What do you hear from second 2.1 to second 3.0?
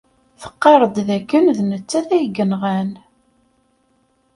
ay yenɣan.